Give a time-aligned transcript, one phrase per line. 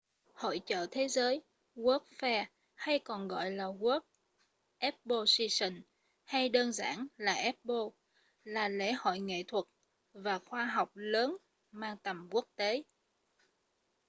[0.33, 1.41] hội chợ thế giới
[1.75, 3.99] world’s fair hay còn gọi là world
[4.77, 5.81] exposition
[6.23, 7.89] hay chỉ đơn giản là expo
[8.43, 9.65] là lễ hội nghệ thuật
[10.13, 11.37] và khoa học lớn
[11.71, 12.83] mang tầm quốc tế